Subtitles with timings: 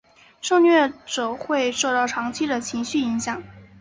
[0.41, 3.43] 受虐者会受到长期的情绪影响。